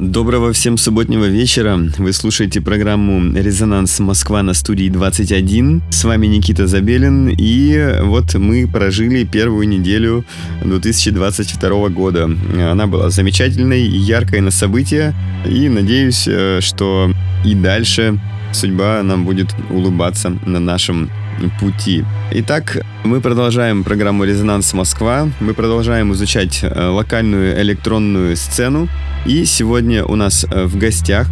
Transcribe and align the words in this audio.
Доброго 0.00 0.54
всем 0.54 0.78
субботнего 0.78 1.26
вечера. 1.26 1.78
Вы 1.98 2.14
слушаете 2.14 2.62
программу 2.62 3.36
«Резонанс 3.38 4.00
Москва» 4.00 4.42
на 4.42 4.54
студии 4.54 4.88
21. 4.88 5.82
С 5.90 6.04
вами 6.04 6.26
Никита 6.26 6.66
Забелин. 6.66 7.28
И 7.28 7.98
вот 8.04 8.34
мы 8.34 8.66
прожили 8.66 9.24
первую 9.24 9.68
неделю 9.68 10.24
2022 10.64 11.90
года. 11.90 12.30
Она 12.70 12.86
была 12.86 13.10
замечательной, 13.10 13.82
яркой 13.82 14.40
на 14.40 14.50
события. 14.50 15.14
И 15.46 15.68
надеюсь, 15.68 16.26
э, 16.26 16.60
что 16.62 17.12
и 17.44 17.54
дальше 17.54 18.18
судьба 18.52 19.02
нам 19.02 19.24
будет 19.24 19.54
улыбаться 19.70 20.30
на 20.44 20.60
нашем 20.60 21.10
пути. 21.58 22.04
Итак, 22.32 22.84
мы 23.04 23.20
продолжаем 23.20 23.82
программу 23.84 24.24
«Резонанс 24.24 24.72
Москва». 24.74 25.28
Мы 25.40 25.54
продолжаем 25.54 26.12
изучать 26.12 26.60
э, 26.62 26.86
локальную 26.88 27.60
электронную 27.60 28.36
сцену. 28.36 28.88
И 29.26 29.44
сегодня 29.44 30.04
у 30.04 30.16
нас 30.16 30.44
э, 30.44 30.64
в 30.64 30.76
гостях 30.76 31.28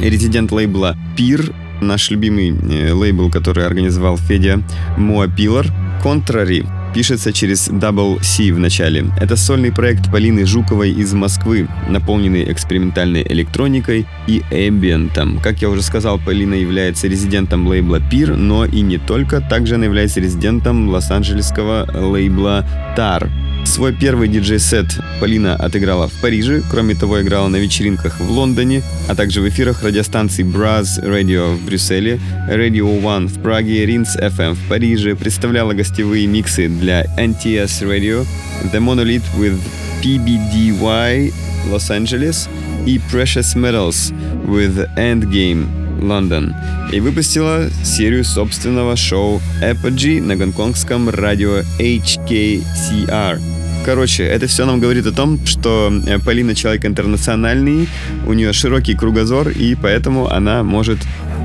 резидент 0.00 0.52
лейбла 0.52 0.96
«Пир», 1.16 1.52
наш 1.80 2.10
любимый 2.10 2.50
э, 2.50 2.92
лейбл, 2.92 3.30
который 3.30 3.66
организовал 3.66 4.16
Федя 4.16 4.62
Моапилар, 4.96 5.66
«Контрари», 6.02 6.64
пишется 6.94 7.32
через 7.32 7.68
Double 7.68 8.22
C 8.22 8.52
в 8.52 8.58
начале. 8.58 9.06
Это 9.20 9.36
сольный 9.36 9.72
проект 9.72 10.10
Полины 10.10 10.46
Жуковой 10.46 10.90
из 10.92 11.12
Москвы, 11.12 11.68
наполненный 11.88 12.50
экспериментальной 12.50 13.22
электроникой 13.22 14.06
и 14.26 14.42
эмбиентом. 14.50 15.40
Как 15.40 15.62
я 15.62 15.68
уже 15.68 15.82
сказал, 15.82 16.18
Полина 16.18 16.54
является 16.54 17.08
резидентом 17.08 17.66
лейбла 17.66 18.00
Пир, 18.00 18.36
но 18.36 18.64
и 18.64 18.80
не 18.80 18.98
только. 18.98 19.40
Также 19.40 19.76
она 19.76 19.84
является 19.84 20.20
резидентом 20.20 20.88
лос-анджелесского 20.88 21.88
лейбла 21.94 22.66
TAR. 22.96 23.28
Свой 23.68 23.92
первый 23.92 24.28
диджей-сет 24.28 24.86
Полина 25.20 25.54
отыграла 25.54 26.08
в 26.08 26.12
Париже, 26.22 26.62
кроме 26.70 26.94
того 26.94 27.20
играла 27.20 27.48
на 27.48 27.56
вечеринках 27.56 28.18
в 28.18 28.30
Лондоне, 28.30 28.82
а 29.08 29.14
также 29.14 29.40
в 29.42 29.48
эфирах 29.48 29.82
радиостанций 29.82 30.44
Braz 30.44 31.02
Radio 31.02 31.54
в 31.54 31.64
Брюсселе, 31.66 32.18
Radio 32.48 33.00
One 33.02 33.26
в 33.26 33.42
Праге, 33.42 33.84
Rins 33.84 34.18
FM 34.18 34.54
в 34.54 34.68
Париже, 34.68 35.14
представляла 35.16 35.74
гостевые 35.74 36.26
миксы 36.26 36.68
для 36.78 37.04
NTS 37.16 37.82
Radio, 37.82 38.26
The 38.72 38.80
Monolith 38.80 39.24
with 39.38 39.58
PBDY 40.02 41.32
Los 41.70 41.90
Angeles 41.90 42.48
и 42.86 43.00
Precious 43.12 43.54
Metals 43.54 44.12
with 44.46 44.88
Endgame 44.96 45.66
Лондон 46.00 46.54
и 46.92 47.00
выпустила 47.00 47.68
серию 47.84 48.24
собственного 48.24 48.96
шоу 48.96 49.40
Apogee 49.62 50.22
на 50.22 50.36
гонконгском 50.36 51.10
радио 51.10 51.58
HKCR. 51.78 53.40
Короче, 53.84 54.24
это 54.24 54.46
все 54.46 54.64
нам 54.64 54.80
говорит 54.80 55.06
о 55.06 55.12
том, 55.12 55.44
что 55.46 55.90
э, 56.06 56.18
Полина 56.18 56.54
человек 56.54 56.84
интернациональный, 56.84 57.88
у 58.26 58.32
нее 58.32 58.52
широкий 58.52 58.94
кругозор, 58.94 59.48
и 59.48 59.74
поэтому 59.74 60.28
она 60.30 60.62
может 60.62 60.98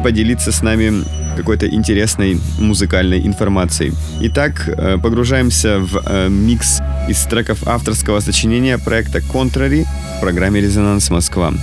поделиться 0.04 0.52
с 0.52 0.62
нами 0.62 1.04
какой-то 1.36 1.68
интересной 1.68 2.40
музыкальной 2.60 3.26
информацией. 3.26 3.94
Итак, 4.22 4.68
э, 4.68 4.98
погружаемся 5.02 5.80
в 5.80 6.02
э, 6.06 6.30
микс 6.30 6.82
из 7.08 7.22
треков 7.24 7.68
авторского 7.68 8.20
сочинения 8.20 8.78
проекта 8.78 9.20
Contrary 9.20 9.86
в 10.18 10.22
программе 10.22 10.62
«Резонанс 10.62 11.10
Москва». 11.10 11.54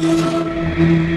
Música 0.00 1.10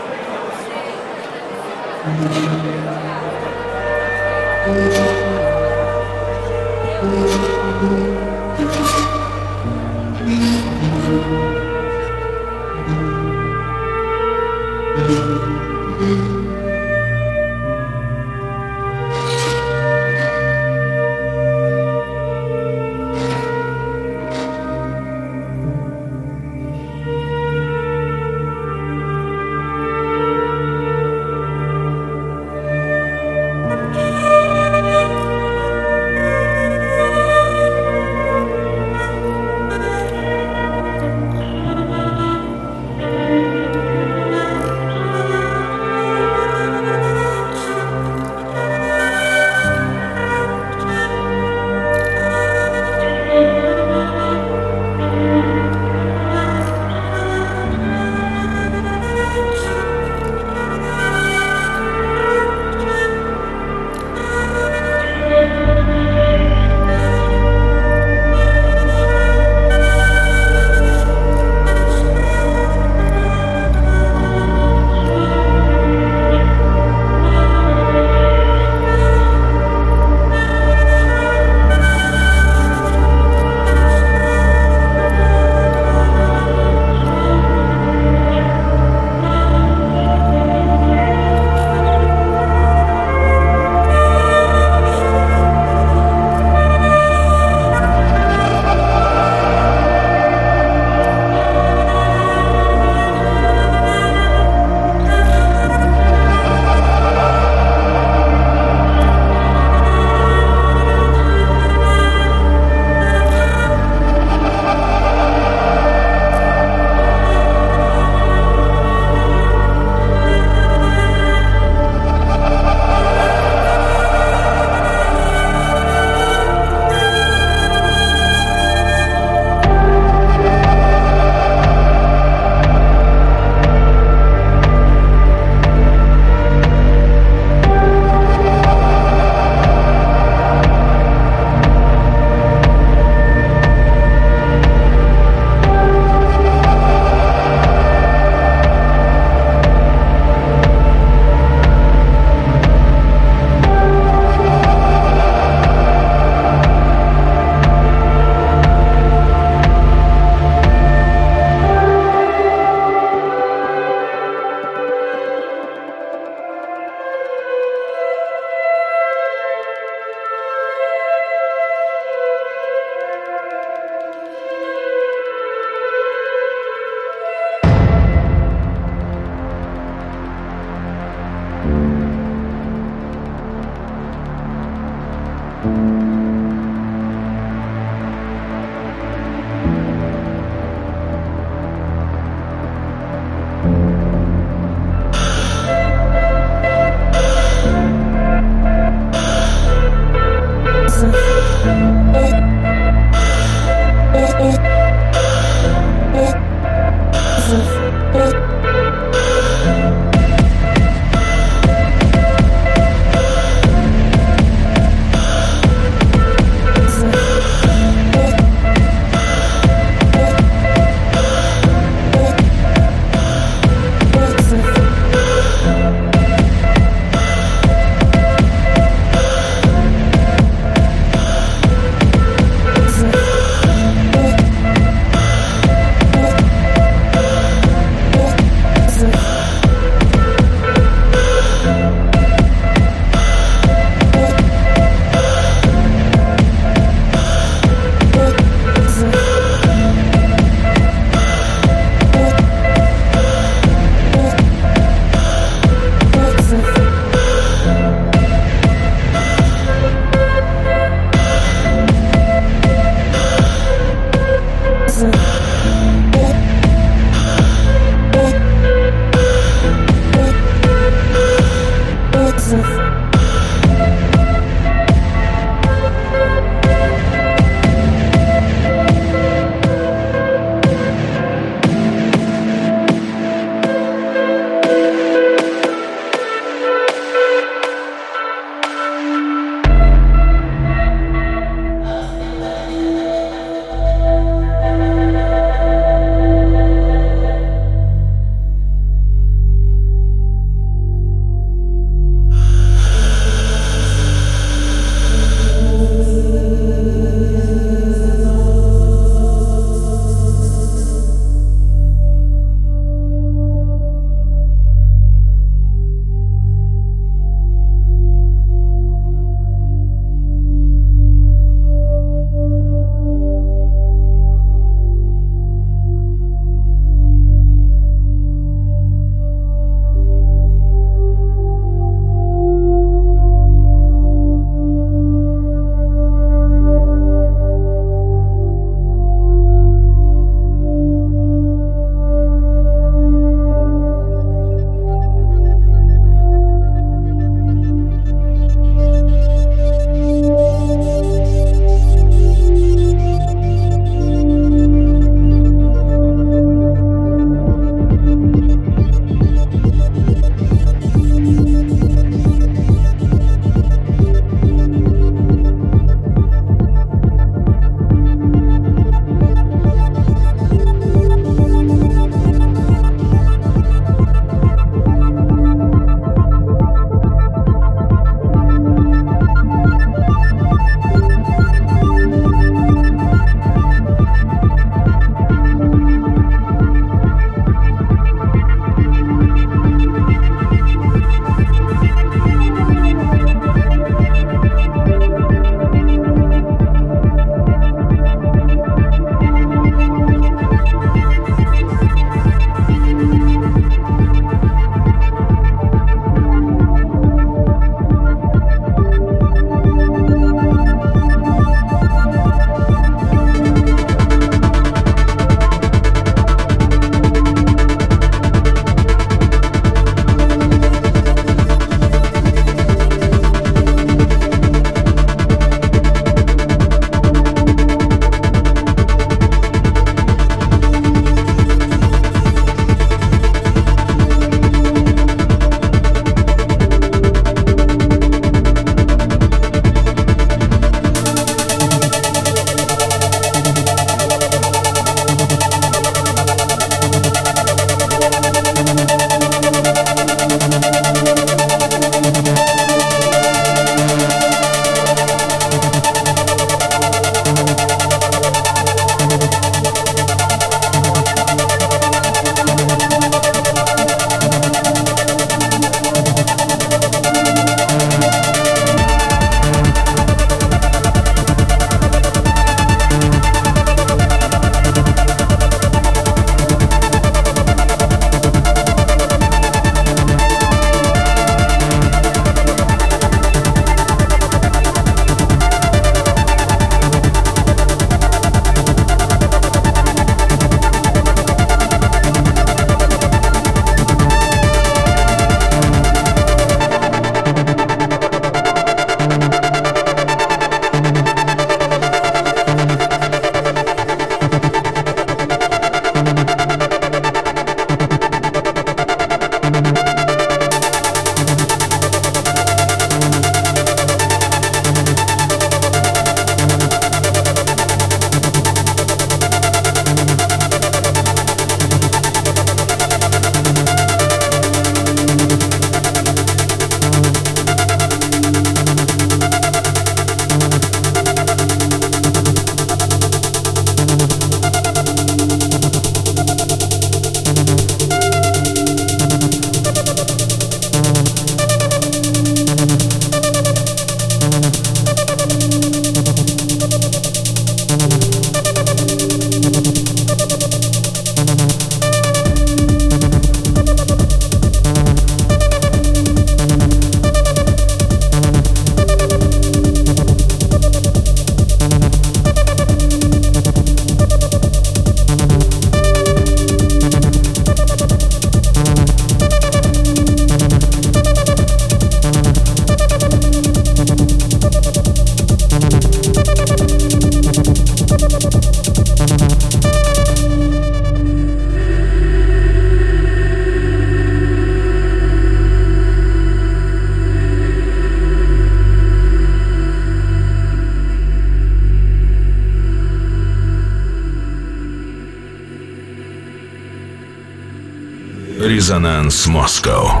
Резонанс 598.71 599.27
Москва. 599.27 600.00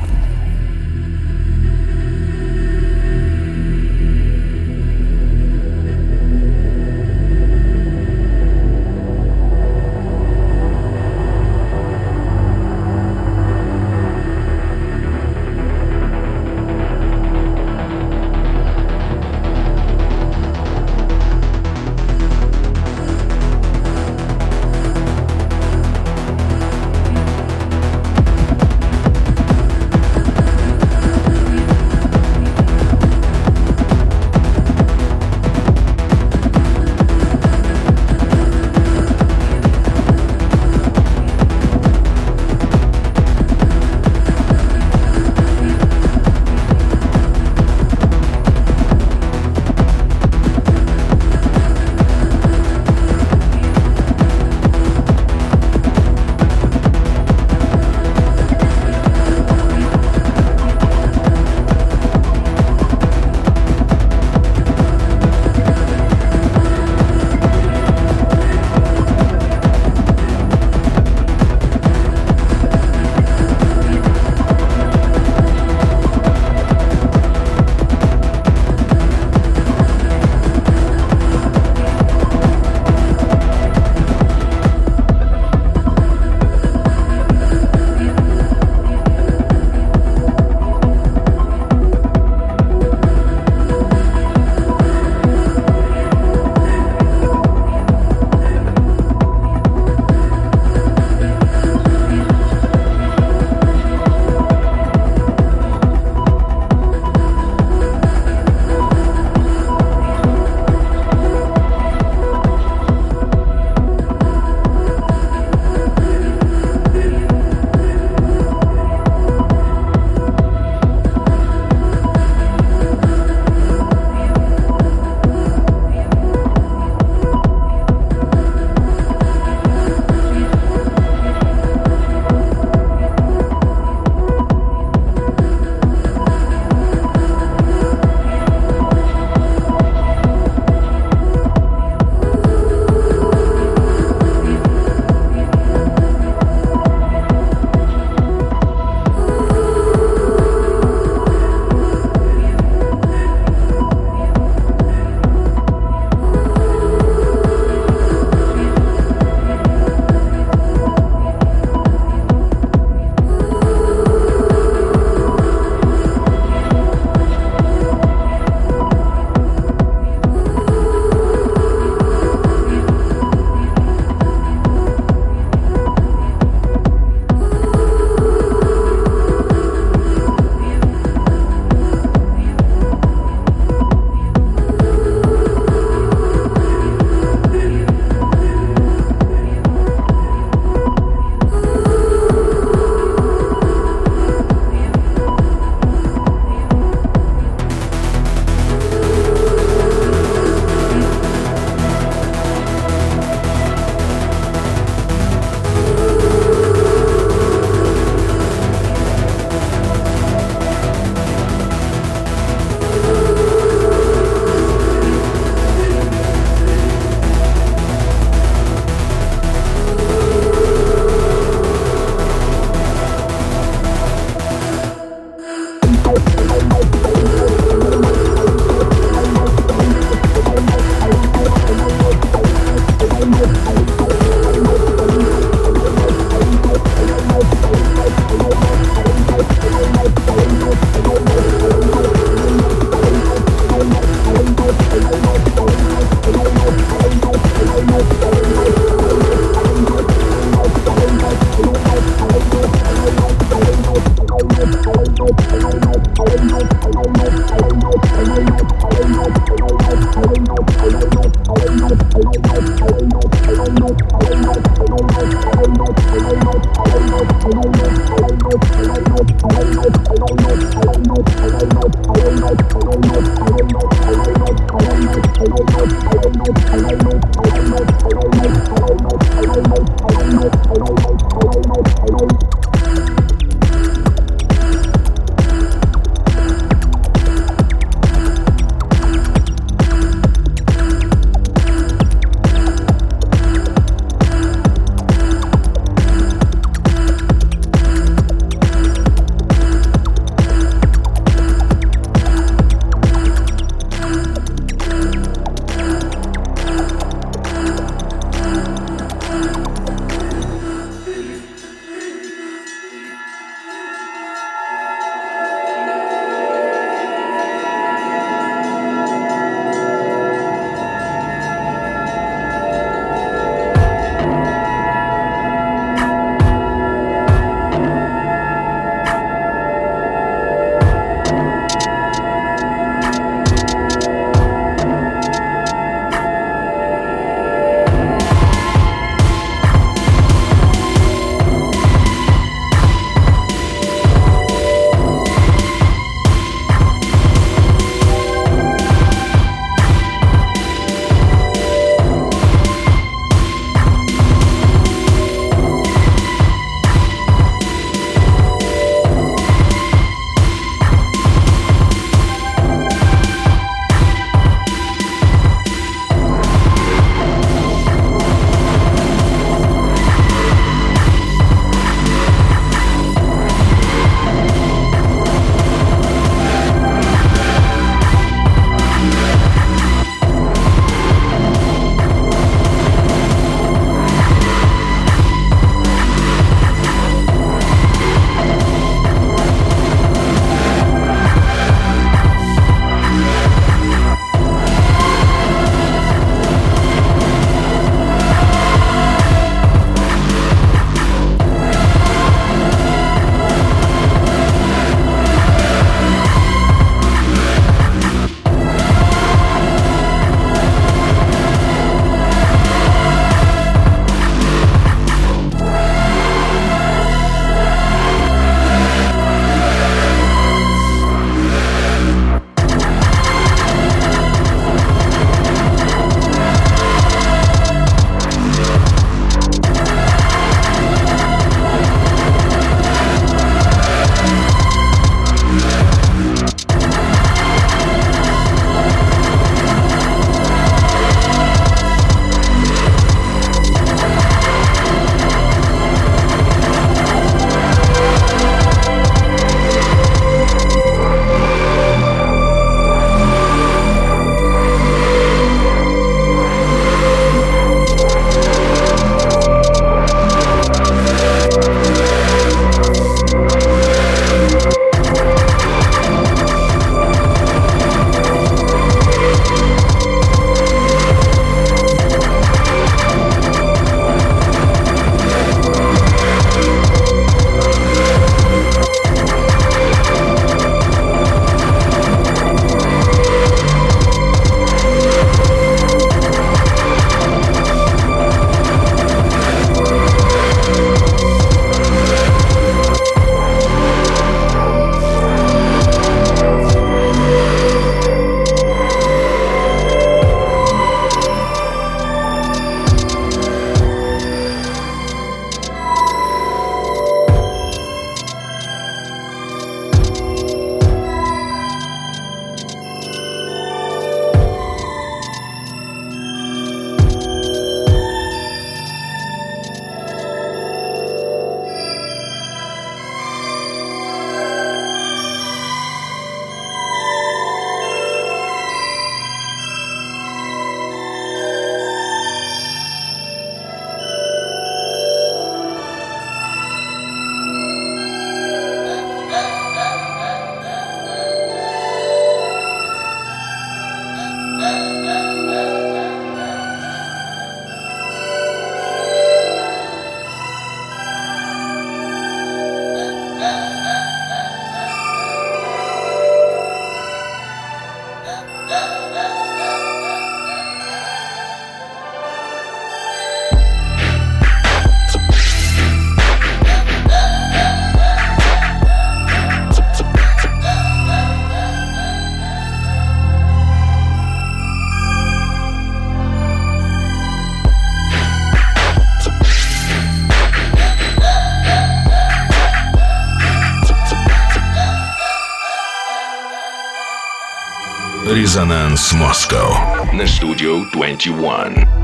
Резонанс 588.51 589.13
Москва 589.13 590.05
на 590.11 590.27
студию 590.27 590.85
21. 590.91 592.00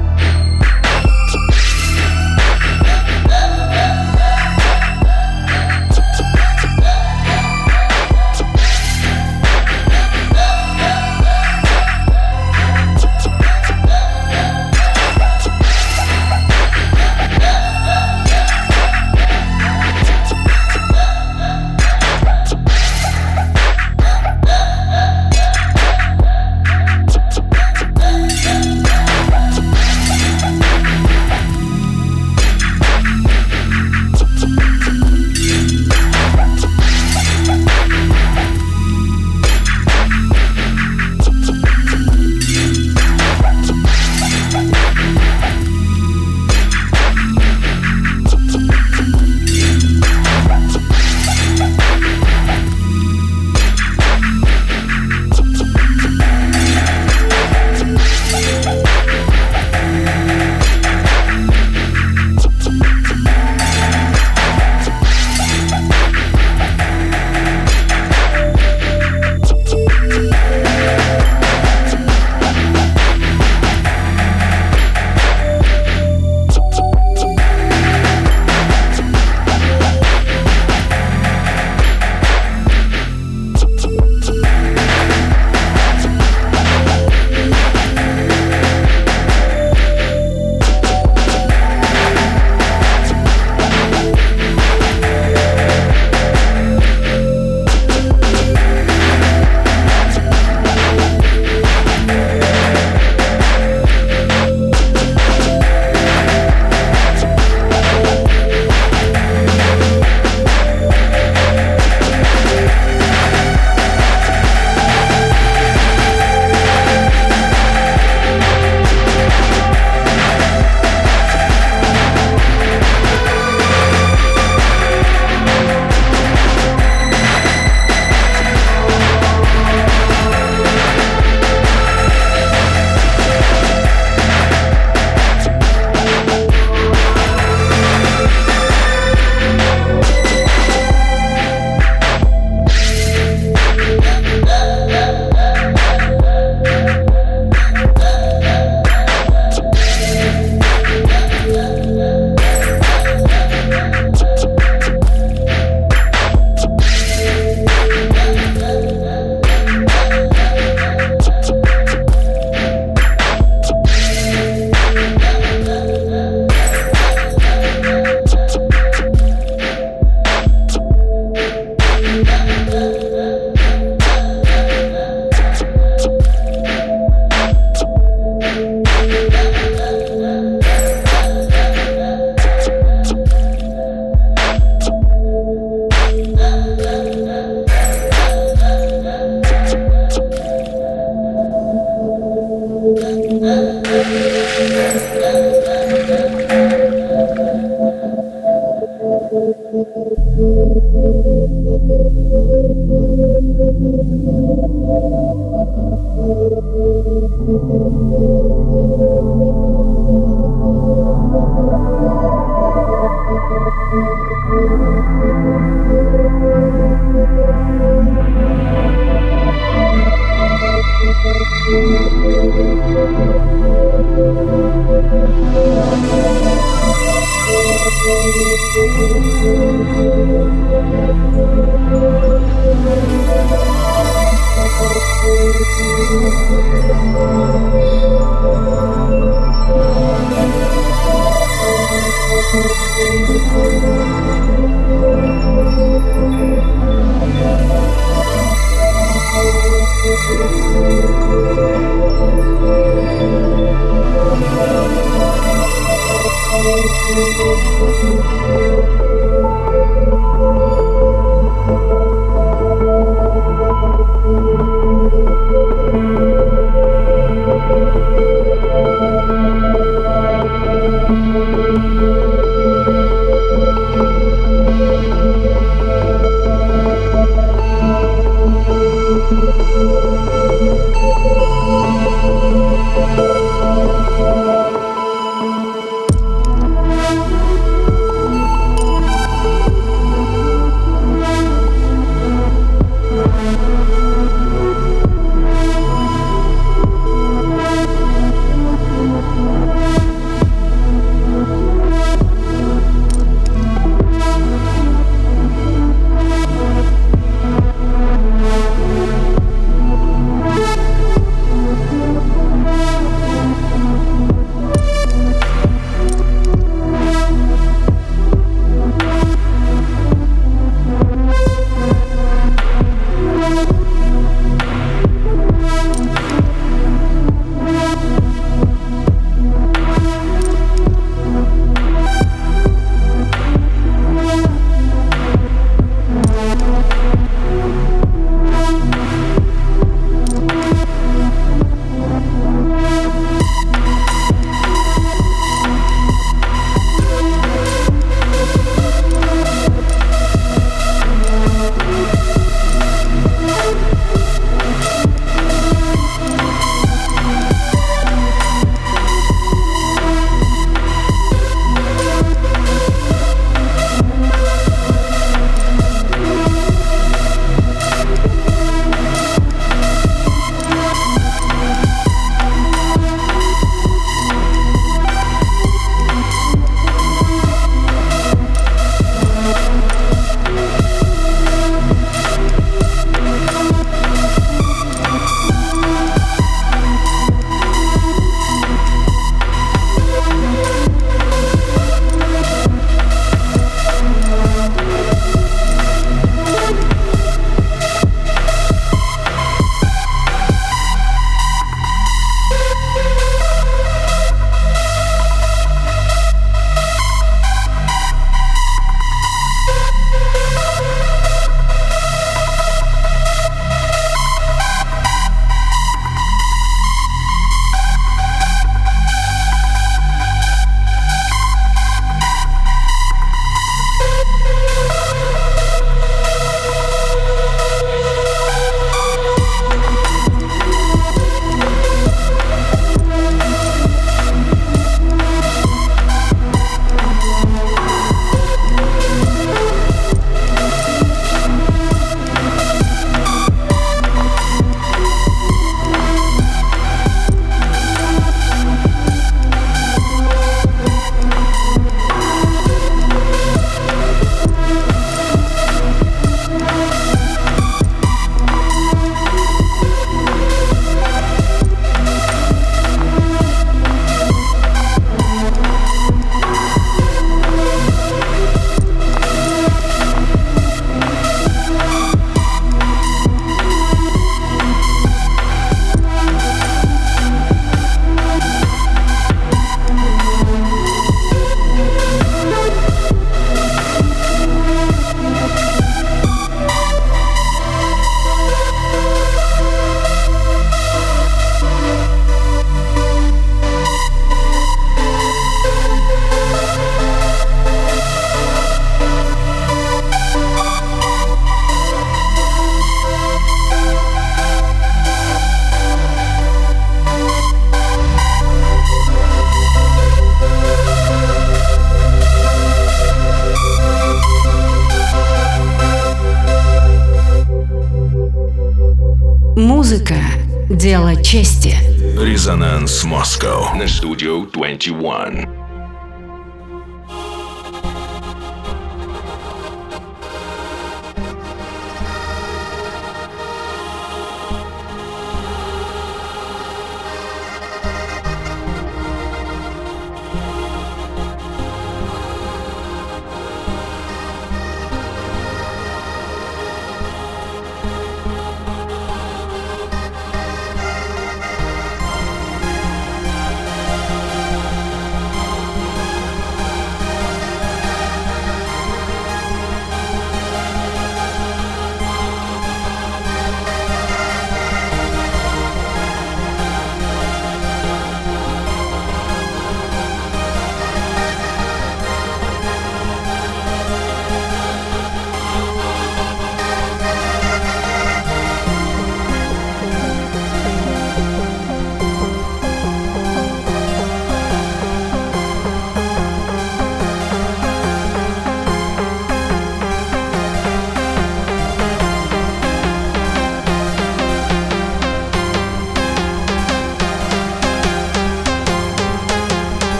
2021. 524.77 525.46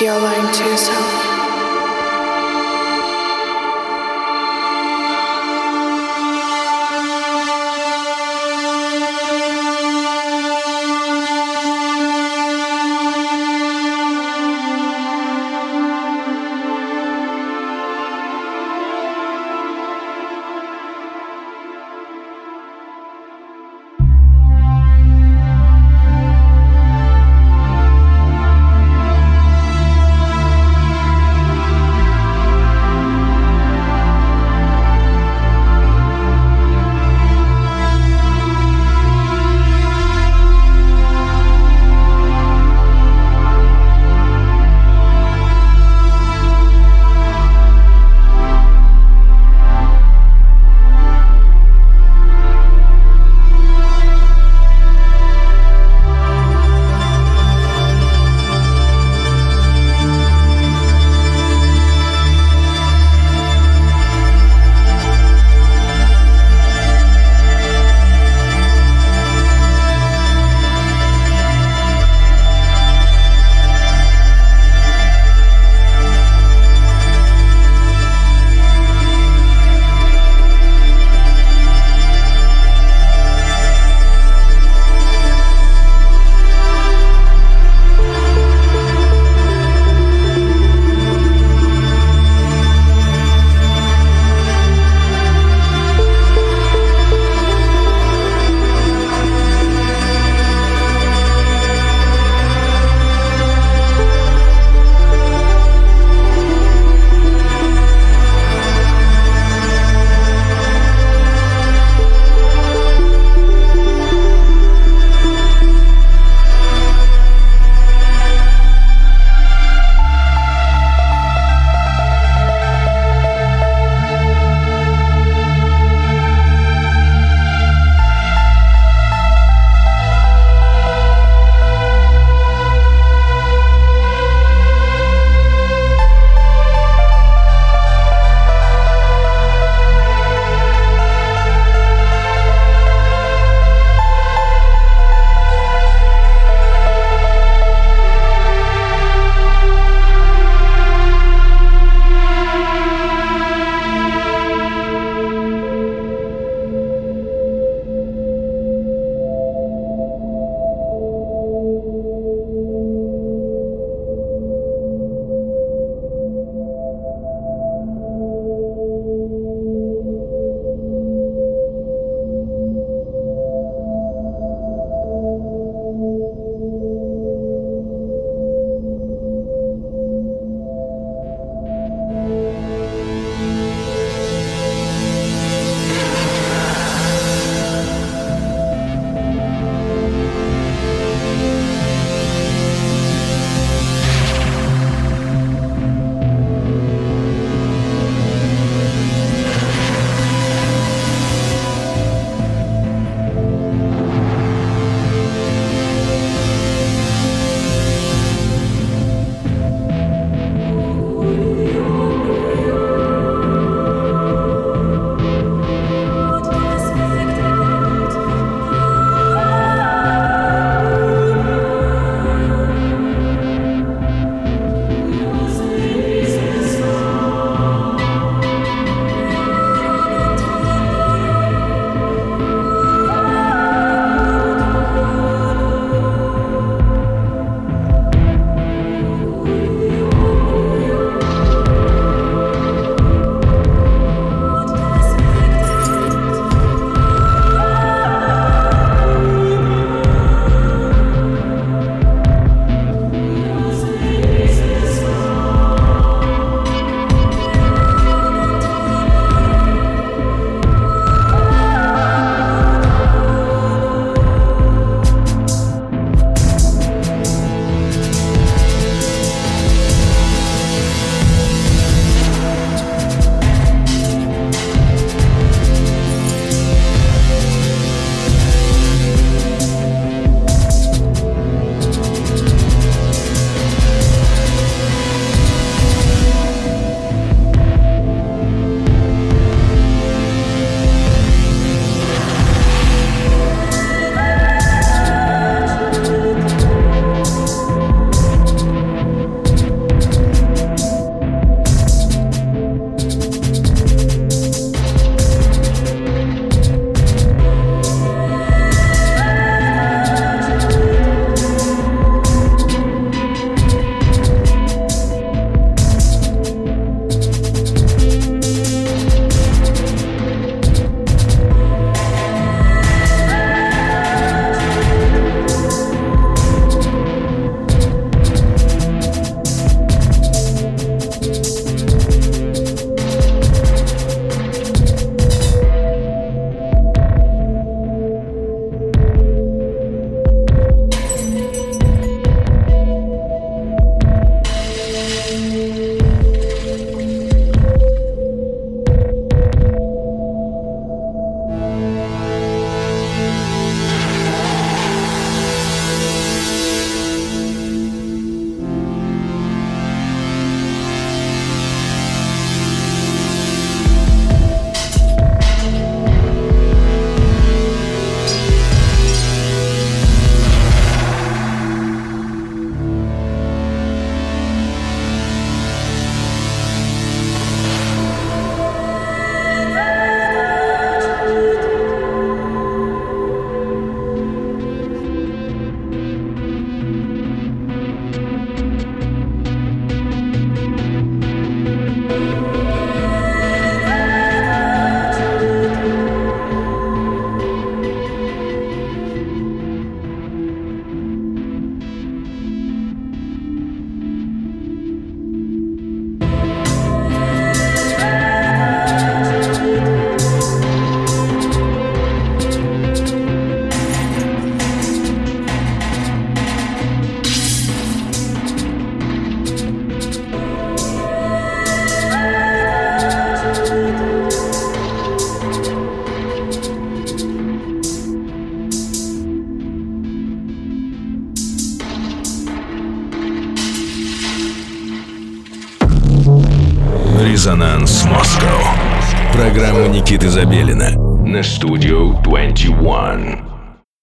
You're 0.00 0.18
lying 0.18 0.50
to 0.54 0.64
yourself. 0.64 1.29